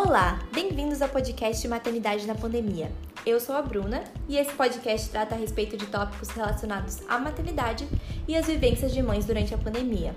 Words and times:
Olá, 0.00 0.38
bem-vindos 0.54 1.02
ao 1.02 1.08
podcast 1.08 1.66
Maternidade 1.66 2.24
na 2.24 2.34
Pandemia. 2.36 2.88
Eu 3.26 3.40
sou 3.40 3.56
a 3.56 3.60
Bruna 3.60 4.04
e 4.28 4.36
esse 4.36 4.52
podcast 4.52 5.10
trata 5.10 5.34
a 5.34 5.38
respeito 5.38 5.76
de 5.76 5.86
tópicos 5.86 6.28
relacionados 6.28 7.00
à 7.08 7.18
maternidade 7.18 7.84
e 8.28 8.36
as 8.36 8.46
vivências 8.46 8.92
de 8.92 9.02
mães 9.02 9.24
durante 9.24 9.52
a 9.52 9.58
pandemia. 9.58 10.14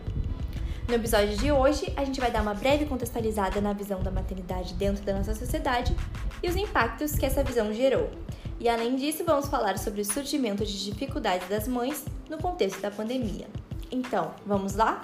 No 0.88 0.94
episódio 0.94 1.36
de 1.36 1.52
hoje, 1.52 1.92
a 1.98 2.06
gente 2.06 2.20
vai 2.20 2.30
dar 2.30 2.44
uma 2.44 2.54
breve 2.54 2.86
contextualizada 2.86 3.60
na 3.60 3.74
visão 3.74 4.04
da 4.04 4.12
maternidade 4.12 4.76
dentro 4.76 5.04
da 5.04 5.16
nossa 5.16 5.34
sociedade 5.34 5.96
e 6.44 6.48
os 6.48 6.56
impactos 6.56 7.14
que 7.14 7.26
essa 7.26 7.44
visão 7.44 7.74
gerou. 7.74 8.12
E 8.60 8.70
além 8.70 8.96
disso, 8.96 9.24
vamos 9.26 9.48
falar 9.48 9.80
sobre 9.80 10.02
o 10.02 10.06
surgimento 10.06 10.64
de 10.64 10.86
dificuldades 10.86 11.50
das 11.50 11.68
mães 11.68 12.06
no 12.30 12.38
contexto 12.38 12.80
da 12.82 12.92
pandemia. 12.92 13.48
Então, 13.92 14.32
vamos 14.46 14.76
lá? 14.76 15.02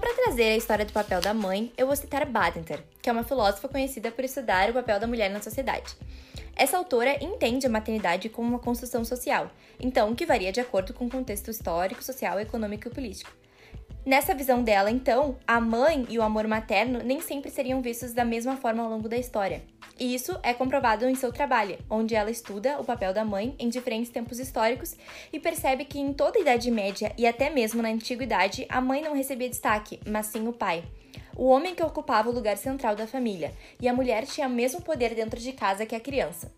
Trazer 0.00 0.52
a 0.52 0.56
história 0.56 0.84
do 0.84 0.92
papel 0.92 1.20
da 1.20 1.34
mãe, 1.34 1.72
eu 1.76 1.86
vou 1.86 1.96
citar 1.96 2.24
Badinter, 2.24 2.82
que 3.02 3.10
é 3.10 3.12
uma 3.12 3.24
filósofa 3.24 3.68
conhecida 3.68 4.10
por 4.10 4.24
estudar 4.24 4.70
o 4.70 4.72
papel 4.72 4.98
da 5.00 5.06
mulher 5.06 5.28
na 5.28 5.42
sociedade. 5.42 5.96
Essa 6.56 6.76
autora 6.76 7.22
entende 7.22 7.66
a 7.66 7.70
maternidade 7.70 8.28
como 8.28 8.48
uma 8.48 8.58
construção 8.58 9.04
social, 9.04 9.50
então 9.78 10.14
que 10.14 10.26
varia 10.26 10.52
de 10.52 10.60
acordo 10.60 10.94
com 10.94 11.06
o 11.06 11.10
contexto 11.10 11.50
histórico, 11.50 12.02
social, 12.02 12.38
econômico 12.38 12.88
e 12.88 12.90
político. 12.90 13.32
Nessa 14.04 14.34
visão 14.34 14.62
dela, 14.62 14.90
então, 14.90 15.36
a 15.46 15.60
mãe 15.60 16.06
e 16.08 16.18
o 16.18 16.22
amor 16.22 16.46
materno 16.46 17.00
nem 17.02 17.20
sempre 17.20 17.50
seriam 17.50 17.82
vistos 17.82 18.12
da 18.12 18.24
mesma 18.24 18.56
forma 18.56 18.82
ao 18.82 18.88
longo 18.88 19.08
da 19.08 19.16
história. 19.16 19.62
E 20.00 20.14
isso 20.14 20.40
é 20.42 20.54
comprovado 20.54 21.06
em 21.06 21.14
seu 21.14 21.30
trabalho, 21.30 21.78
onde 21.90 22.14
ela 22.14 22.30
estuda 22.30 22.80
o 22.80 22.84
papel 22.84 23.12
da 23.12 23.22
mãe 23.22 23.54
em 23.58 23.68
diferentes 23.68 24.10
tempos 24.10 24.38
históricos 24.38 24.96
e 25.30 25.38
percebe 25.38 25.84
que 25.84 25.98
em 25.98 26.14
toda 26.14 26.38
a 26.38 26.40
Idade 26.40 26.70
Média 26.70 27.12
e 27.18 27.26
até 27.26 27.50
mesmo 27.50 27.82
na 27.82 27.90
Antiguidade, 27.90 28.64
a 28.70 28.80
mãe 28.80 29.02
não 29.02 29.14
recebia 29.14 29.50
destaque, 29.50 30.00
mas 30.06 30.28
sim 30.28 30.48
o 30.48 30.54
pai. 30.54 30.82
O 31.36 31.44
homem 31.44 31.74
que 31.74 31.82
ocupava 31.82 32.30
o 32.30 32.32
lugar 32.32 32.56
central 32.56 32.96
da 32.96 33.06
família, 33.06 33.52
e 33.78 33.86
a 33.88 33.92
mulher 33.92 34.24
tinha 34.24 34.46
o 34.46 34.50
mesmo 34.50 34.80
poder 34.80 35.14
dentro 35.14 35.38
de 35.38 35.52
casa 35.52 35.84
que 35.84 35.94
a 35.94 36.00
criança. 36.00 36.50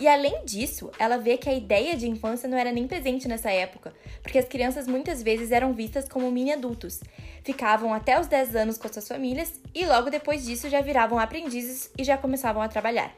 E 0.00 0.08
além 0.08 0.46
disso, 0.46 0.90
ela 0.98 1.18
vê 1.18 1.36
que 1.36 1.46
a 1.46 1.52
ideia 1.52 1.94
de 1.94 2.08
infância 2.08 2.48
não 2.48 2.56
era 2.56 2.72
nem 2.72 2.88
presente 2.88 3.28
nessa 3.28 3.50
época, 3.50 3.92
porque 4.22 4.38
as 4.38 4.48
crianças 4.48 4.86
muitas 4.86 5.22
vezes 5.22 5.52
eram 5.52 5.74
vistas 5.74 6.08
como 6.08 6.30
mini 6.30 6.52
adultos. 6.52 7.00
Ficavam 7.44 7.92
até 7.92 8.18
os 8.18 8.26
10 8.26 8.56
anos 8.56 8.78
com 8.78 8.90
suas 8.90 9.06
famílias 9.06 9.60
e 9.74 9.84
logo 9.84 10.08
depois 10.08 10.46
disso 10.46 10.70
já 10.70 10.80
viravam 10.80 11.18
aprendizes 11.18 11.90
e 11.98 12.02
já 12.02 12.16
começavam 12.16 12.62
a 12.62 12.68
trabalhar. 12.68 13.14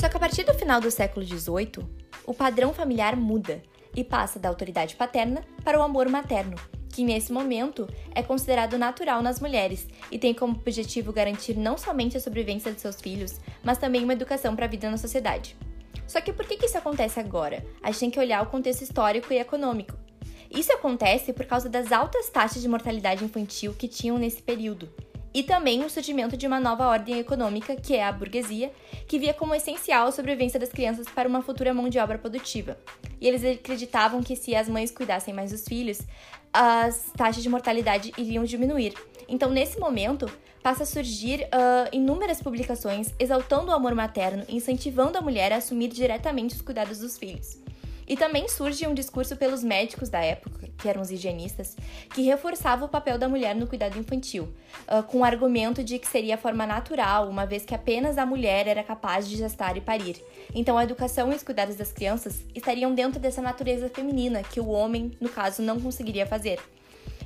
Só 0.00 0.08
que 0.08 0.16
a 0.16 0.20
partir 0.20 0.44
do 0.44 0.54
final 0.54 0.80
do 0.80 0.90
século 0.90 1.22
XVIII, 1.22 1.86
o 2.24 2.32
padrão 2.32 2.72
familiar 2.72 3.14
muda 3.14 3.62
e 3.94 4.02
passa 4.02 4.38
da 4.38 4.48
autoridade 4.48 4.96
paterna 4.96 5.44
para 5.62 5.78
o 5.78 5.82
amor 5.82 6.08
materno, 6.08 6.56
que 6.88 7.04
nesse 7.04 7.30
momento 7.30 7.86
é 8.14 8.22
considerado 8.22 8.78
natural 8.78 9.20
nas 9.20 9.38
mulheres 9.38 9.86
e 10.10 10.18
tem 10.18 10.32
como 10.32 10.54
objetivo 10.54 11.12
garantir 11.12 11.58
não 11.58 11.76
somente 11.76 12.16
a 12.16 12.20
sobrevivência 12.20 12.72
de 12.72 12.80
seus 12.80 12.98
filhos, 13.02 13.38
mas 13.62 13.76
também 13.76 14.02
uma 14.02 14.14
educação 14.14 14.56
para 14.56 14.64
a 14.64 14.68
vida 14.68 14.90
na 14.90 14.96
sociedade. 14.96 15.54
Só 16.06 16.20
que 16.20 16.32
por 16.32 16.46
que, 16.46 16.64
isso 16.64 16.78
acontece 16.78 17.18
agora? 17.20 17.64
A 17.82 17.90
gente 17.90 18.00
tem 18.00 18.10
que 18.10 18.18
olhar 18.18 18.42
o 18.42 18.46
contexto 18.46 18.82
histórico 18.82 19.32
e 19.32 19.38
econômico. 19.38 19.96
Isso 20.50 20.72
acontece 20.72 21.32
por 21.32 21.46
causa 21.46 21.68
das 21.68 21.92
altas 21.92 22.28
taxas 22.28 22.60
de 22.60 22.68
mortalidade 22.68 23.24
infantil 23.24 23.72
que 23.72 23.88
tinham 23.88 24.18
nesse 24.18 24.42
período. 24.42 24.90
E 25.34 25.42
também 25.42 25.84
o 25.84 25.90
surgimento 25.90 26.36
de 26.36 26.46
uma 26.46 26.60
nova 26.60 26.86
ordem 26.86 27.18
econômica, 27.18 27.74
que 27.74 27.96
é 27.96 28.04
a 28.04 28.12
burguesia, 28.12 28.70
que 29.08 29.18
via 29.18 29.32
como 29.32 29.54
essencial 29.54 30.06
a 30.06 30.12
sobrevivência 30.12 30.60
das 30.60 30.68
crianças 30.68 31.06
para 31.08 31.28
uma 31.28 31.42
futura 31.42 31.72
mão 31.72 31.88
de 31.88 31.98
obra 31.98 32.18
produtiva. 32.18 32.76
E 33.20 33.26
eles 33.26 33.44
acreditavam 33.44 34.22
que 34.22 34.36
se 34.36 34.54
as 34.54 34.68
mães 34.68 34.90
cuidassem 34.90 35.32
mais 35.32 35.50
dos 35.50 35.64
filhos, 35.64 36.00
as 36.52 37.10
taxas 37.16 37.42
de 37.42 37.48
mortalidade 37.48 38.12
iriam 38.18 38.44
diminuir. 38.44 38.94
Então, 39.26 39.50
nesse 39.50 39.78
momento, 39.78 40.30
passa 40.62 40.82
a 40.82 40.86
surgir 40.86 41.40
uh, 41.44 41.88
inúmeras 41.92 42.42
publicações 42.42 43.14
exaltando 43.18 43.70
o 43.70 43.74
amor 43.74 43.94
materno 43.94 44.44
incentivando 44.48 45.16
a 45.16 45.22
mulher 45.22 45.52
a 45.52 45.56
assumir 45.56 45.88
diretamente 45.88 46.54
os 46.54 46.60
cuidados 46.60 46.98
dos 46.98 47.16
filhos. 47.16 47.58
E 48.06 48.16
também 48.16 48.48
surge 48.48 48.86
um 48.86 48.94
discurso 48.94 49.36
pelos 49.36 49.62
médicos 49.62 50.08
da 50.08 50.20
época, 50.20 50.68
que 50.76 50.88
eram 50.88 51.00
os 51.00 51.10
higienistas, 51.10 51.76
que 52.14 52.22
reforçava 52.22 52.84
o 52.84 52.88
papel 52.88 53.18
da 53.18 53.28
mulher 53.28 53.54
no 53.54 53.66
cuidado 53.66 53.98
infantil, 53.98 54.52
uh, 54.88 55.02
com 55.04 55.20
o 55.20 55.24
argumento 55.24 55.82
de 55.84 55.98
que 55.98 56.08
seria 56.08 56.34
a 56.34 56.38
forma 56.38 56.66
natural, 56.66 57.28
uma 57.28 57.46
vez 57.46 57.64
que 57.64 57.74
apenas 57.74 58.18
a 58.18 58.26
mulher 58.26 58.66
era 58.66 58.82
capaz 58.82 59.28
de 59.28 59.36
gestar 59.36 59.76
e 59.76 59.80
parir. 59.80 60.22
Então 60.54 60.76
a 60.76 60.84
educação 60.84 61.32
e 61.32 61.36
os 61.36 61.42
cuidados 61.42 61.76
das 61.76 61.92
crianças 61.92 62.44
estariam 62.54 62.94
dentro 62.94 63.20
dessa 63.20 63.40
natureza 63.40 63.88
feminina 63.88 64.42
que 64.42 64.60
o 64.60 64.68
homem, 64.68 65.12
no 65.20 65.28
caso, 65.28 65.62
não 65.62 65.80
conseguiria 65.80 66.26
fazer. 66.26 66.58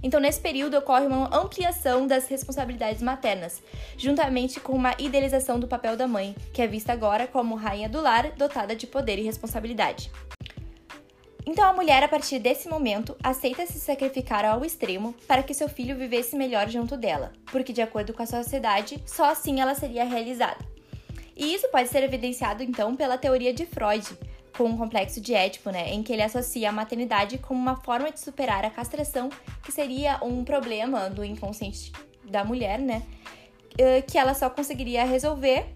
Então, 0.02 0.20
nesse 0.20 0.40
período, 0.40 0.76
ocorre 0.76 1.06
uma 1.06 1.34
ampliação 1.36 2.06
das 2.06 2.28
responsabilidades 2.28 3.02
maternas, 3.02 3.62
juntamente 3.96 4.60
com 4.60 4.72
uma 4.72 4.94
idealização 4.98 5.58
do 5.58 5.66
papel 5.66 5.96
da 5.96 6.06
mãe, 6.06 6.36
que 6.52 6.62
é 6.62 6.66
vista 6.66 6.92
agora 6.92 7.26
como 7.26 7.54
rainha 7.54 7.88
do 7.88 8.00
lar, 8.00 8.30
dotada 8.32 8.76
de 8.76 8.86
poder 8.86 9.18
e 9.18 9.22
responsabilidade. 9.22 10.10
Então, 11.48 11.64
a 11.64 11.72
mulher, 11.72 12.02
a 12.02 12.08
partir 12.08 12.40
desse 12.40 12.68
momento, 12.68 13.16
aceita 13.22 13.64
se 13.66 13.78
sacrificar 13.78 14.44
ao 14.44 14.64
extremo 14.64 15.14
para 15.28 15.44
que 15.44 15.54
seu 15.54 15.68
filho 15.68 15.96
vivesse 15.96 16.34
melhor 16.34 16.68
junto 16.68 16.96
dela, 16.96 17.32
porque, 17.52 17.72
de 17.72 17.80
acordo 17.80 18.12
com 18.12 18.22
a 18.22 18.26
sociedade, 18.26 19.00
só 19.06 19.30
assim 19.30 19.60
ela 19.60 19.76
seria 19.76 20.04
realizada. 20.04 20.58
E 21.36 21.54
isso 21.54 21.68
pode 21.70 21.88
ser 21.88 22.02
evidenciado, 22.02 22.64
então, 22.64 22.96
pela 22.96 23.16
teoria 23.16 23.54
de 23.54 23.64
Freud, 23.64 24.04
com 24.56 24.70
o 24.70 24.76
complexo 24.76 25.20
de 25.20 25.34
Édipo, 25.34 25.70
né, 25.70 25.92
em 25.92 26.02
que 26.02 26.12
ele 26.12 26.22
associa 26.22 26.70
a 26.70 26.72
maternidade 26.72 27.38
como 27.38 27.60
uma 27.60 27.76
forma 27.76 28.10
de 28.10 28.18
superar 28.18 28.64
a 28.64 28.70
castração, 28.70 29.28
que 29.62 29.70
seria 29.70 30.18
um 30.24 30.42
problema 30.42 31.08
do 31.08 31.24
inconsciente 31.24 31.92
da 32.24 32.42
mulher, 32.42 32.80
né, 32.80 33.02
eh, 33.78 34.02
que 34.02 34.18
ela 34.18 34.34
só 34.34 34.50
conseguiria 34.50 35.04
resolver 35.04 35.66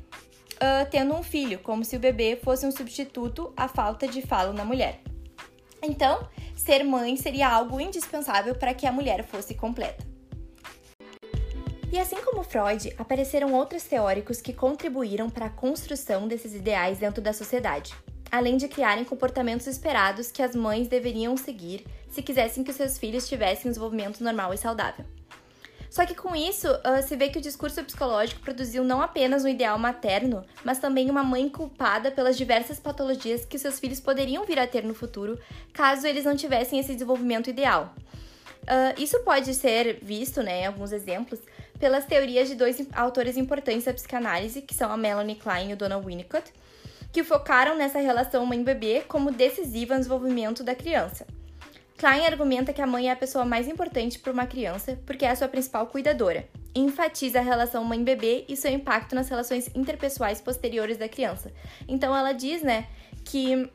uh, 0.57 0.89
tendo 0.91 1.15
um 1.15 1.23
filho, 1.23 1.59
como 1.59 1.85
se 1.85 1.97
o 1.97 2.01
bebê 2.01 2.39
fosse 2.43 2.67
um 2.67 2.71
substituto 2.71 3.53
à 3.57 3.69
falta 3.69 4.09
de 4.09 4.23
falo 4.23 4.53
na 4.53 4.65
mulher. 4.65 5.01
Então, 5.83 6.29
ser 6.57 6.85
mãe 6.85 7.17
seria 7.17 7.49
algo 7.49 7.81
indispensável 7.81 8.55
para 8.55 8.75
que 8.75 8.87
a 8.87 8.93
mulher 8.93 9.25
fosse 9.25 9.55
completa. 9.55 10.05
E 11.93 11.99
assim 11.99 12.23
como 12.23 12.45
Freud, 12.45 12.95
apareceram 12.99 13.53
outros 13.53 13.83
teóricos 13.83 14.41
que 14.41 14.53
contribuíram 14.53 15.29
para 15.29 15.47
a 15.47 15.51
construção 15.51 16.29
desses 16.29 16.55
ideais 16.55 16.99
dentro 16.99 17.21
da 17.21 17.33
sociedade 17.33 17.93
além 18.31 18.57
de 18.57 18.69
criarem 18.69 19.05
comportamentos 19.05 19.67
esperados 19.67 20.31
que 20.31 20.43
as 20.43 20.55
mães 20.55 20.89
deveriam 20.89 21.37
seguir 21.37 21.85
se 22.09 22.23
quisessem 22.23 22.63
que 22.63 22.73
seus 22.73 22.99
filhos 22.99 23.29
tivessem 23.29 23.69
um 23.69 23.73
desenvolvimento 23.73 24.23
normal 24.23 24.55
e 24.55 24.59
saudável. 24.59 25.05
Só 25.91 26.07
que 26.07 26.15
com 26.15 26.37
isso, 26.37 26.69
uh, 26.71 27.03
se 27.03 27.17
vê 27.17 27.29
que 27.29 27.39
o 27.39 27.43
discurso 27.43 27.83
psicológico 27.83 28.41
produziu 28.41 28.85
não 28.85 29.03
apenas 29.03 29.45
um 29.45 29.49
ideal 29.49 29.77
materno, 29.77 30.45
mas 30.65 30.79
também 30.79 31.11
uma 31.11 31.25
mãe 31.25 31.49
culpada 31.49 32.13
pelas 32.13 32.39
diversas 32.39 32.79
patologias 32.79 33.45
que 33.45 33.59
seus 33.59 33.81
filhos 33.81 33.99
poderiam 33.99 34.45
vir 34.45 34.61
a 34.61 34.69
ter 34.69 34.85
no 34.85 34.95
futuro, 34.95 35.37
caso 35.73 36.07
eles 36.07 36.25
não 36.25 36.37
tivessem 36.37 36.79
esse 36.79 36.93
desenvolvimento 36.93 37.51
ideal. 37.51 37.93
Uh, 38.63 39.03
isso 39.03 39.19
pode 39.25 39.53
ser 39.53 39.99
visto, 40.01 40.45
né, 40.45 40.61
em 40.61 40.67
alguns 40.67 40.93
exemplos, 40.93 41.41
pelas 41.81 42.05
teorias 42.05 42.49
de 42.49 42.55
dois 42.55 42.81
autores 42.93 43.37
importantes 43.37 43.85
da 43.85 43.93
psicanálise, 43.93 44.63
que 44.63 44.75
são 44.75 44.93
a 44.93 44.97
Melanie 44.97 45.35
Klein 45.35 45.71
e 45.71 45.73
o 45.73 45.77
Donald 45.77 46.07
Winnicott, 46.07 46.53
que 47.13 47.25
focaram 47.25 47.77
nessa 47.77 47.99
relação 47.99 48.47
mãe-bebê 48.47 49.03
como 49.09 49.33
decisiva 49.33 49.95
no 49.95 50.01
desenvolvimento 50.01 50.63
da 50.63 50.75
criança. 50.77 51.27
Klein 52.01 52.25
argumenta 52.25 52.73
que 52.73 52.81
a 52.81 52.87
mãe 52.87 53.11
é 53.11 53.13
a 53.13 53.17
pessoa 53.17 53.45
mais 53.45 53.69
importante 53.69 54.19
para 54.19 54.33
uma 54.33 54.47
criança 54.47 54.99
porque 55.05 55.27
é 55.27 55.31
a 55.31 55.37
sua 55.37 55.49
principal 55.49 55.87
cuidadora. 55.87 56.49
Enfatiza 56.75 57.41
a 57.41 57.43
relação 57.43 57.85
mãe-bebê 57.85 58.47
e 58.49 58.57
seu 58.57 58.73
impacto 58.73 59.15
nas 59.15 59.29
relações 59.29 59.69
interpessoais 59.75 60.41
posteriores 60.41 60.97
da 60.97 61.11
criança. 61.11 61.53
Então 61.87 62.17
ela 62.17 62.33
diz, 62.33 62.63
né, 62.63 62.87
que 63.23 63.71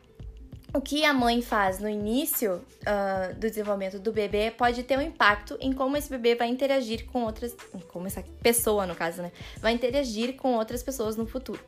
o 0.74 0.82
que 0.82 1.06
a 1.06 1.14
mãe 1.14 1.40
faz 1.44 1.78
no 1.78 1.88
início 1.88 2.56
uh, 2.56 3.36
do 3.36 3.42
desenvolvimento 3.42 4.00
do 4.00 4.12
bebê 4.12 4.50
pode 4.50 4.82
ter 4.82 4.98
um 4.98 5.04
impacto 5.04 5.56
em 5.62 5.72
como 5.72 5.96
esse 5.96 6.10
bebê 6.10 6.34
vai 6.34 6.48
interagir 6.48 7.06
com 7.06 7.26
outras. 7.26 7.56
como 7.90 8.08
essa 8.08 8.24
pessoa, 8.42 8.88
no 8.88 8.96
caso, 8.96 9.22
né? 9.22 9.32
Vai 9.60 9.74
interagir 9.74 10.36
com 10.36 10.56
outras 10.56 10.82
pessoas 10.82 11.16
no 11.16 11.28
futuro. 11.28 11.62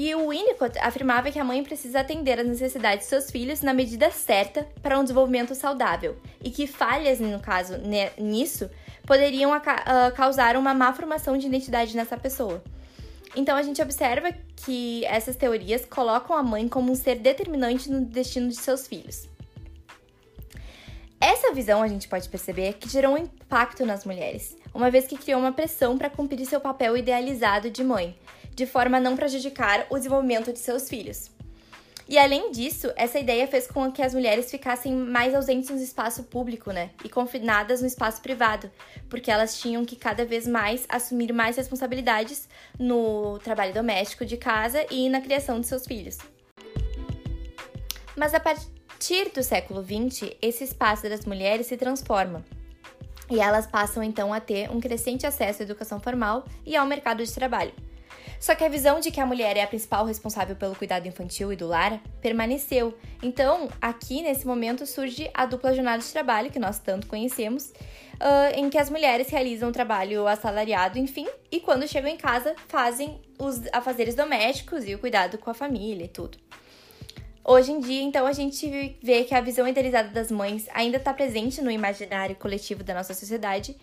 E 0.00 0.14
o 0.14 0.28
Winnicott 0.28 0.78
afirmava 0.78 1.28
que 1.28 1.40
a 1.40 1.44
mãe 1.44 1.60
precisa 1.64 1.98
atender 1.98 2.38
às 2.38 2.46
necessidades 2.46 3.02
de 3.02 3.10
seus 3.10 3.32
filhos 3.32 3.62
na 3.62 3.74
medida 3.74 4.12
certa 4.12 4.64
para 4.80 4.96
um 4.96 5.02
desenvolvimento 5.02 5.56
saudável, 5.56 6.16
e 6.40 6.52
que 6.52 6.68
falhas, 6.68 7.18
no 7.18 7.40
caso, 7.40 7.74
nisso, 8.16 8.70
poderiam 9.04 9.50
uh, 9.50 10.14
causar 10.14 10.56
uma 10.56 10.72
má 10.72 10.92
formação 10.92 11.36
de 11.36 11.48
identidade 11.48 11.96
nessa 11.96 12.16
pessoa. 12.16 12.62
Então 13.34 13.56
a 13.56 13.62
gente 13.64 13.82
observa 13.82 14.32
que 14.54 15.04
essas 15.06 15.34
teorias 15.34 15.84
colocam 15.84 16.36
a 16.36 16.44
mãe 16.44 16.68
como 16.68 16.92
um 16.92 16.94
ser 16.94 17.16
determinante 17.16 17.90
no 17.90 18.02
destino 18.02 18.48
de 18.48 18.54
seus 18.54 18.86
filhos. 18.86 19.28
Essa 21.20 21.52
visão 21.52 21.82
a 21.82 21.88
gente 21.88 22.06
pode 22.06 22.28
perceber 22.28 22.74
que 22.74 22.88
gerou 22.88 23.14
um 23.14 23.18
impacto 23.18 23.84
nas 23.84 24.04
mulheres, 24.04 24.56
uma 24.72 24.92
vez 24.92 25.08
que 25.08 25.18
criou 25.18 25.40
uma 25.40 25.50
pressão 25.50 25.98
para 25.98 26.08
cumprir 26.08 26.46
seu 26.46 26.60
papel 26.60 26.96
idealizado 26.96 27.68
de 27.68 27.82
mãe, 27.82 28.16
de 28.58 28.66
forma 28.66 28.96
a 28.96 29.00
não 29.00 29.16
prejudicar 29.16 29.86
o 29.88 29.96
desenvolvimento 29.96 30.52
de 30.52 30.58
seus 30.58 30.88
filhos. 30.88 31.30
E 32.08 32.18
além 32.18 32.50
disso, 32.50 32.92
essa 32.96 33.16
ideia 33.16 33.46
fez 33.46 33.68
com 33.68 33.92
que 33.92 34.02
as 34.02 34.12
mulheres 34.12 34.50
ficassem 34.50 34.92
mais 34.92 35.32
ausentes 35.32 35.70
no 35.70 35.76
espaço 35.76 36.24
público, 36.24 36.72
né? 36.72 36.90
E 37.04 37.08
confinadas 37.08 37.80
no 37.80 37.86
espaço 37.86 38.20
privado, 38.20 38.68
porque 39.08 39.30
elas 39.30 39.60
tinham 39.60 39.84
que 39.84 39.94
cada 39.94 40.24
vez 40.24 40.44
mais 40.44 40.86
assumir 40.88 41.32
mais 41.32 41.56
responsabilidades 41.56 42.48
no 42.76 43.38
trabalho 43.44 43.72
doméstico 43.72 44.26
de 44.26 44.36
casa 44.36 44.84
e 44.90 45.08
na 45.08 45.20
criação 45.20 45.60
de 45.60 45.68
seus 45.68 45.86
filhos. 45.86 46.18
Mas 48.16 48.34
a 48.34 48.40
partir 48.40 49.30
do 49.32 49.42
século 49.44 49.84
XX, 49.84 50.32
esse 50.42 50.64
espaço 50.64 51.08
das 51.08 51.24
mulheres 51.24 51.68
se 51.68 51.76
transforma. 51.76 52.44
E 53.30 53.38
elas 53.38 53.68
passam 53.68 54.02
então 54.02 54.34
a 54.34 54.40
ter 54.40 54.68
um 54.68 54.80
crescente 54.80 55.26
acesso 55.26 55.62
à 55.62 55.64
educação 55.64 56.00
formal 56.00 56.44
e 56.66 56.74
ao 56.74 56.86
mercado 56.86 57.24
de 57.24 57.32
trabalho. 57.32 57.72
Só 58.40 58.54
que 58.54 58.64
a 58.64 58.68
visão 58.68 59.00
de 59.00 59.10
que 59.10 59.20
a 59.20 59.26
mulher 59.26 59.56
é 59.56 59.62
a 59.62 59.66
principal 59.66 60.04
responsável 60.04 60.56
pelo 60.56 60.74
cuidado 60.74 61.06
infantil 61.06 61.52
e 61.52 61.56
do 61.56 61.66
lar 61.66 62.00
permaneceu. 62.20 62.96
Então, 63.22 63.68
aqui 63.80 64.22
nesse 64.22 64.46
momento 64.46 64.86
surge 64.86 65.30
a 65.34 65.46
dupla 65.46 65.74
jornada 65.74 66.02
de 66.02 66.10
trabalho, 66.10 66.50
que 66.50 66.58
nós 66.58 66.78
tanto 66.78 67.06
conhecemos, 67.06 67.72
uh, 68.14 68.54
em 68.54 68.70
que 68.70 68.78
as 68.78 68.90
mulheres 68.90 69.28
realizam 69.28 69.72
trabalho 69.72 70.26
assalariado, 70.26 70.98
enfim, 70.98 71.26
e 71.50 71.60
quando 71.60 71.88
chegam 71.88 72.10
em 72.10 72.16
casa 72.16 72.54
fazem 72.68 73.20
os 73.38 73.60
afazeres 73.72 74.14
domésticos 74.14 74.86
e 74.86 74.94
o 74.94 74.98
cuidado 74.98 75.38
com 75.38 75.50
a 75.50 75.54
família 75.54 76.04
e 76.04 76.08
tudo. 76.08 76.38
Hoje 77.50 77.72
em 77.72 77.80
dia, 77.80 78.02
então, 78.02 78.26
a 78.26 78.32
gente 78.32 78.98
vê 79.02 79.24
que 79.24 79.34
a 79.34 79.40
visão 79.40 79.66
idealizada 79.66 80.10
das 80.10 80.30
mães 80.30 80.68
ainda 80.74 80.98
está 80.98 81.14
presente 81.14 81.62
no 81.62 81.70
imaginário 81.70 82.36
coletivo 82.36 82.84
da 82.84 82.92
nossa 82.92 83.14
sociedade 83.14 83.74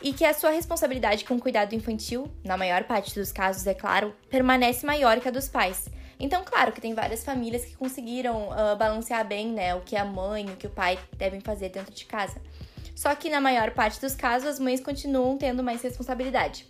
e 0.00 0.12
que 0.12 0.24
a 0.24 0.32
sua 0.32 0.50
responsabilidade 0.50 1.24
com 1.24 1.34
o 1.34 1.40
cuidado 1.40 1.74
infantil, 1.74 2.30
na 2.44 2.56
maior 2.56 2.84
parte 2.84 3.14
dos 3.14 3.30
casos, 3.30 3.66
é 3.66 3.74
claro, 3.74 4.14
permanece 4.30 4.86
maior 4.86 5.20
que 5.20 5.28
a 5.28 5.30
dos 5.30 5.48
pais. 5.48 5.88
Então, 6.18 6.44
claro 6.44 6.72
que 6.72 6.80
tem 6.80 6.94
várias 6.94 7.24
famílias 7.24 7.64
que 7.64 7.76
conseguiram 7.76 8.48
uh, 8.48 8.76
balancear 8.76 9.26
bem, 9.26 9.48
né, 9.52 9.74
o 9.74 9.80
que 9.80 9.96
a 9.96 10.04
mãe 10.04 10.46
o 10.46 10.56
que 10.56 10.66
o 10.66 10.70
pai 10.70 10.98
devem 11.16 11.40
fazer 11.40 11.68
dentro 11.68 11.92
de 11.92 12.04
casa. 12.04 12.40
Só 12.94 13.14
que 13.14 13.28
na 13.28 13.40
maior 13.40 13.72
parte 13.72 14.00
dos 14.00 14.14
casos, 14.14 14.48
as 14.48 14.60
mães 14.60 14.80
continuam 14.80 15.36
tendo 15.36 15.62
mais 15.62 15.82
responsabilidade. 15.82 16.68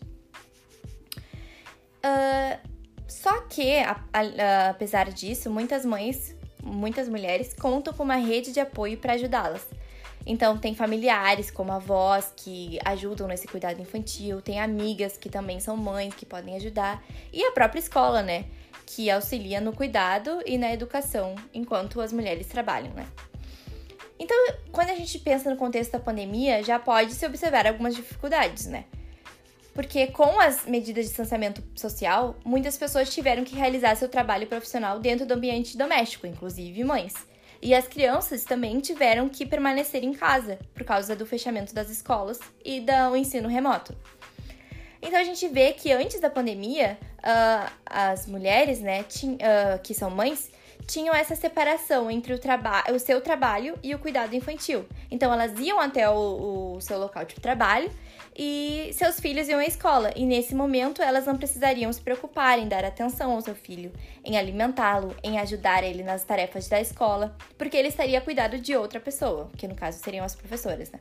Uh, 1.98 2.58
só 3.06 3.42
que, 3.42 3.78
a, 3.78 4.02
a, 4.12 4.70
apesar 4.70 5.10
disso, 5.10 5.50
muitas 5.50 5.84
mães, 5.84 6.34
muitas 6.62 7.08
mulheres 7.08 7.52
contam 7.52 7.92
com 7.92 8.02
uma 8.02 8.16
rede 8.16 8.52
de 8.52 8.60
apoio 8.60 8.96
para 8.96 9.12
ajudá-las. 9.12 9.66
Então, 10.24 10.56
tem 10.56 10.74
familiares, 10.74 11.50
como 11.50 11.72
avós, 11.72 12.32
que 12.36 12.78
ajudam 12.84 13.26
nesse 13.26 13.48
cuidado 13.48 13.80
infantil, 13.80 14.40
tem 14.40 14.60
amigas 14.60 15.16
que 15.16 15.28
também 15.28 15.58
são 15.60 15.76
mães, 15.76 16.14
que 16.14 16.24
podem 16.24 16.56
ajudar, 16.56 17.02
e 17.32 17.44
a 17.44 17.52
própria 17.52 17.80
escola, 17.80 18.22
né? 18.22 18.44
Que 18.86 19.10
auxilia 19.10 19.60
no 19.60 19.72
cuidado 19.72 20.42
e 20.46 20.56
na 20.56 20.72
educação 20.72 21.34
enquanto 21.52 22.00
as 22.00 22.12
mulheres 22.12 22.46
trabalham, 22.46 22.92
né? 22.92 23.06
Então, 24.18 24.36
quando 24.70 24.90
a 24.90 24.94
gente 24.94 25.18
pensa 25.18 25.50
no 25.50 25.56
contexto 25.56 25.92
da 25.92 25.98
pandemia, 25.98 26.62
já 26.62 26.78
pode 26.78 27.12
se 27.12 27.26
observar 27.26 27.66
algumas 27.66 27.94
dificuldades, 27.94 28.66
né? 28.66 28.84
Porque 29.74 30.08
com 30.08 30.38
as 30.38 30.66
medidas 30.66 31.04
de 31.04 31.08
distanciamento 31.08 31.62
social, 31.74 32.36
muitas 32.44 32.76
pessoas 32.76 33.12
tiveram 33.12 33.42
que 33.42 33.56
realizar 33.56 33.96
seu 33.96 34.08
trabalho 34.08 34.46
profissional 34.46 35.00
dentro 35.00 35.26
do 35.26 35.34
ambiente 35.34 35.76
doméstico, 35.76 36.26
inclusive 36.26 36.84
mães. 36.84 37.14
E 37.62 37.74
as 37.74 37.86
crianças 37.86 38.44
também 38.44 38.80
tiveram 38.80 39.28
que 39.28 39.46
permanecer 39.46 40.02
em 40.02 40.12
casa 40.12 40.58
por 40.74 40.82
causa 40.82 41.14
do 41.14 41.24
fechamento 41.24 41.72
das 41.72 41.88
escolas 41.88 42.40
e 42.64 42.80
do 42.80 43.16
ensino 43.16 43.48
remoto. 43.48 43.96
Então 45.00 45.18
a 45.18 45.24
gente 45.24 45.46
vê 45.46 45.72
que 45.72 45.92
antes 45.92 46.18
da 46.20 46.28
pandemia, 46.28 46.98
uh, 47.18 47.72
as 47.86 48.26
mulheres, 48.26 48.80
né, 48.80 49.02
uh, 49.02 49.78
que 49.82 49.94
são 49.94 50.10
mães, 50.10 50.50
tinham 50.86 51.14
essa 51.14 51.36
separação 51.36 52.10
entre 52.10 52.34
o, 52.34 52.40
o 52.92 52.98
seu 52.98 53.20
trabalho 53.20 53.78
e 53.80 53.94
o 53.94 53.98
cuidado 53.98 54.34
infantil. 54.34 54.84
Então 55.08 55.32
elas 55.32 55.56
iam 55.60 55.80
até 55.80 56.10
o, 56.10 56.74
o 56.76 56.80
seu 56.80 56.98
local 56.98 57.24
de 57.24 57.36
trabalho 57.36 57.90
e 58.36 58.90
seus 58.94 59.20
filhos 59.20 59.48
iam 59.48 59.60
à 59.60 59.66
escola. 59.66 60.12
E 60.16 60.24
nesse 60.24 60.54
momento 60.54 61.02
elas 61.02 61.26
não 61.26 61.36
precisariam 61.36 61.92
se 61.92 62.00
preocupar 62.00 62.58
em 62.58 62.68
dar 62.68 62.84
atenção 62.84 63.32
ao 63.32 63.40
seu 63.40 63.54
filho, 63.54 63.92
em 64.24 64.36
alimentá-lo, 64.36 65.14
em 65.22 65.38
ajudar 65.38 65.84
ele 65.84 66.02
nas 66.02 66.24
tarefas 66.24 66.68
da 66.68 66.80
escola, 66.80 67.36
porque 67.58 67.76
ele 67.76 67.88
estaria 67.88 68.20
cuidado 68.20 68.58
de 68.58 68.76
outra 68.76 69.00
pessoa, 69.00 69.50
que 69.56 69.68
no 69.68 69.74
caso 69.74 69.98
seriam 70.02 70.24
as 70.24 70.34
professoras, 70.34 70.90
né? 70.90 70.98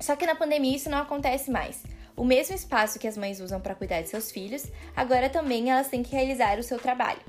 Só 0.00 0.14
que 0.14 0.26
na 0.26 0.34
pandemia 0.34 0.76
isso 0.76 0.90
não 0.90 0.98
acontece 0.98 1.50
mais. 1.50 1.82
O 2.16 2.24
mesmo 2.24 2.54
espaço 2.54 2.98
que 2.98 3.06
as 3.06 3.16
mães 3.16 3.40
usam 3.40 3.60
para 3.60 3.74
cuidar 3.74 4.02
de 4.02 4.08
seus 4.08 4.30
filhos, 4.30 4.64
agora 4.94 5.28
também 5.28 5.70
elas 5.70 5.88
têm 5.88 6.02
que 6.02 6.14
realizar 6.14 6.58
o 6.58 6.62
seu 6.62 6.78
trabalho. 6.78 7.20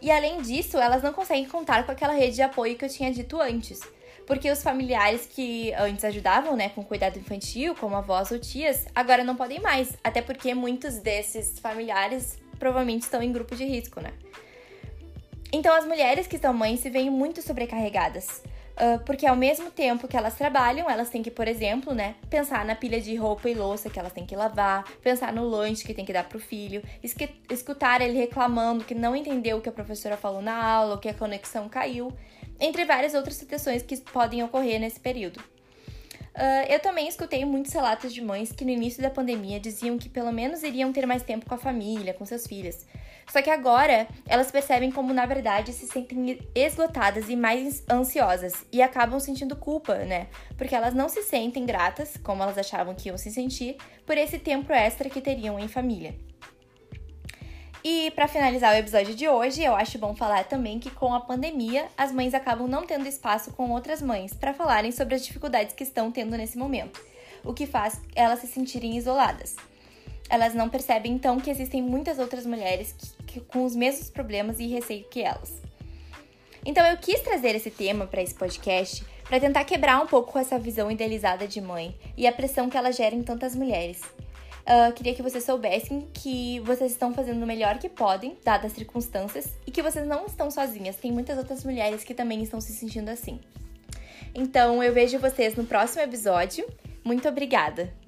E 0.00 0.10
além 0.10 0.42
disso, 0.42 0.76
elas 0.76 1.02
não 1.02 1.12
conseguem 1.12 1.46
contar 1.46 1.84
com 1.84 1.92
aquela 1.92 2.12
rede 2.12 2.36
de 2.36 2.42
apoio 2.42 2.76
que 2.76 2.84
eu 2.84 2.88
tinha 2.88 3.10
dito 3.10 3.40
antes, 3.40 3.80
porque 4.26 4.50
os 4.50 4.62
familiares 4.62 5.26
que 5.26 5.72
antes 5.74 6.04
ajudavam, 6.04 6.56
né, 6.56 6.70
com 6.70 6.82
cuidado 6.82 7.18
infantil, 7.18 7.74
como 7.74 7.96
avós 7.96 8.30
ou 8.30 8.38
tias, 8.38 8.86
agora 8.94 9.22
não 9.22 9.36
podem 9.36 9.60
mais, 9.60 9.96
até 10.02 10.20
porque 10.20 10.54
muitos 10.54 10.98
desses 10.98 11.58
familiares 11.58 12.38
provavelmente 12.58 13.02
estão 13.02 13.22
em 13.22 13.32
grupo 13.32 13.54
de 13.54 13.64
risco, 13.64 14.00
né? 14.00 14.12
Então 15.52 15.74
as 15.74 15.86
mulheres 15.86 16.26
que 16.26 16.38
são 16.38 16.52
mães 16.52 16.80
se 16.80 16.90
veem 16.90 17.10
muito 17.10 17.40
sobrecarregadas. 17.40 18.42
Porque 19.06 19.26
ao 19.26 19.34
mesmo 19.34 19.70
tempo 19.70 20.06
que 20.06 20.14
elas 20.14 20.34
trabalham, 20.34 20.90
elas 20.90 21.08
têm 21.08 21.22
que, 21.22 21.30
por 21.30 21.48
exemplo, 21.48 21.94
né, 21.94 22.14
pensar 22.28 22.62
na 22.62 22.74
pilha 22.74 23.00
de 23.00 23.16
roupa 23.16 23.48
e 23.48 23.54
louça 23.54 23.88
que 23.88 23.98
elas 23.98 24.12
têm 24.12 24.26
que 24.26 24.36
lavar, 24.36 24.84
pensar 25.00 25.32
no 25.32 25.48
lanche 25.48 25.82
que 25.82 25.94
tem 25.94 26.04
que 26.04 26.12
dar 26.12 26.28
pro 26.28 26.38
filho, 26.38 26.82
escutar 27.50 28.02
ele 28.02 28.18
reclamando 28.18 28.84
que 28.84 28.94
não 28.94 29.16
entendeu 29.16 29.56
o 29.56 29.60
que 29.62 29.68
a 29.70 29.72
professora 29.72 30.14
falou 30.14 30.42
na 30.42 30.62
aula, 30.62 30.92
ou 30.92 30.98
que 30.98 31.08
a 31.08 31.14
conexão 31.14 31.70
caiu, 31.70 32.12
entre 32.60 32.84
várias 32.84 33.14
outras 33.14 33.36
situações 33.36 33.82
que 33.82 33.96
podem 33.98 34.42
ocorrer 34.42 34.80
nesse 34.80 35.00
período. 35.00 35.40
Uh, 36.36 36.68
eu 36.68 36.78
também 36.80 37.08
escutei 37.08 37.46
muitos 37.46 37.72
relatos 37.72 38.12
de 38.12 38.20
mães 38.20 38.52
que 38.52 38.62
no 38.62 38.70
início 38.70 39.02
da 39.02 39.08
pandemia 39.08 39.58
diziam 39.58 39.96
que 39.96 40.06
pelo 40.06 40.30
menos 40.30 40.62
iriam 40.62 40.92
ter 40.92 41.06
mais 41.06 41.22
tempo 41.22 41.46
com 41.46 41.54
a 41.54 41.58
família, 41.58 42.12
com 42.12 42.26
seus 42.26 42.46
filhos. 42.46 42.84
Só 43.26 43.40
que 43.40 43.48
agora 43.48 44.06
elas 44.26 44.50
percebem 44.50 44.90
como 44.90 45.14
na 45.14 45.24
verdade 45.24 45.72
se 45.72 45.86
sentem 45.86 46.38
esgotadas 46.54 47.30
e 47.30 47.34
mais 47.34 47.82
ansiosas 47.90 48.66
e 48.70 48.82
acabam 48.82 49.18
sentindo 49.18 49.56
culpa, 49.56 49.94
né? 50.04 50.28
Porque 50.58 50.74
elas 50.74 50.92
não 50.92 51.08
se 51.08 51.22
sentem 51.22 51.64
gratas, 51.64 52.18
como 52.22 52.42
elas 52.42 52.58
achavam 52.58 52.94
que 52.94 53.08
iam 53.08 53.16
se 53.16 53.30
sentir, 53.30 53.78
por 54.04 54.18
esse 54.18 54.38
tempo 54.38 54.72
extra 54.72 55.08
que 55.08 55.22
teriam 55.22 55.58
em 55.58 55.68
família. 55.68 56.14
E 57.84 58.10
para 58.12 58.26
finalizar 58.26 58.74
o 58.74 58.78
episódio 58.78 59.14
de 59.14 59.28
hoje, 59.28 59.62
eu 59.62 59.74
acho 59.74 59.98
bom 59.98 60.14
falar 60.14 60.44
também 60.44 60.78
que 60.78 60.90
com 60.90 61.14
a 61.14 61.20
pandemia, 61.20 61.86
as 61.96 62.10
mães 62.12 62.34
acabam 62.34 62.66
não 62.66 62.86
tendo 62.86 63.06
espaço 63.06 63.52
com 63.52 63.70
outras 63.70 64.02
mães 64.02 64.32
para 64.34 64.54
falarem 64.54 64.90
sobre 64.90 65.14
as 65.14 65.24
dificuldades 65.24 65.74
que 65.74 65.84
estão 65.84 66.10
tendo 66.10 66.36
nesse 66.36 66.58
momento, 66.58 67.00
o 67.44 67.54
que 67.54 67.66
faz 67.66 68.00
elas 68.14 68.40
se 68.40 68.46
sentirem 68.46 68.96
isoladas. 68.96 69.56
Elas 70.28 70.54
não 70.54 70.68
percebem 70.68 71.12
então 71.12 71.38
que 71.38 71.50
existem 71.50 71.80
muitas 71.82 72.18
outras 72.18 72.44
mulheres 72.44 72.92
que, 72.92 73.24
que, 73.24 73.40
com 73.40 73.64
os 73.64 73.76
mesmos 73.76 74.10
problemas 74.10 74.58
e 74.58 74.66
receio 74.66 75.04
que 75.08 75.22
elas. 75.22 75.62
Então 76.64 76.84
eu 76.84 76.96
quis 76.96 77.20
trazer 77.20 77.54
esse 77.54 77.70
tema 77.70 78.06
para 78.06 78.22
esse 78.22 78.34
podcast 78.34 79.04
para 79.22 79.38
tentar 79.38 79.64
quebrar 79.64 80.02
um 80.02 80.06
pouco 80.06 80.38
essa 80.38 80.58
visão 80.58 80.90
idealizada 80.90 81.46
de 81.46 81.60
mãe 81.60 81.96
e 82.16 82.26
a 82.26 82.32
pressão 82.32 82.68
que 82.68 82.76
ela 82.76 82.90
gera 82.90 83.14
em 83.14 83.22
tantas 83.22 83.54
mulheres. 83.54 84.00
Uh, 84.66 84.92
queria 84.94 85.14
que 85.14 85.22
vocês 85.22 85.44
soubessem 85.44 86.08
que 86.12 86.58
vocês 86.60 86.90
estão 86.90 87.14
fazendo 87.14 87.40
o 87.40 87.46
melhor 87.46 87.78
que 87.78 87.88
podem, 87.88 88.36
dadas 88.44 88.72
as 88.72 88.76
circunstâncias, 88.76 89.54
e 89.64 89.70
que 89.70 89.80
vocês 89.80 90.04
não 90.04 90.26
estão 90.26 90.50
sozinhas. 90.50 90.96
Tem 90.96 91.12
muitas 91.12 91.38
outras 91.38 91.62
mulheres 91.62 92.02
que 92.02 92.12
também 92.12 92.42
estão 92.42 92.60
se 92.60 92.72
sentindo 92.72 93.08
assim. 93.08 93.40
Então, 94.34 94.82
eu 94.82 94.92
vejo 94.92 95.20
vocês 95.20 95.54
no 95.54 95.64
próximo 95.64 96.02
episódio. 96.02 96.66
Muito 97.04 97.28
obrigada! 97.28 98.05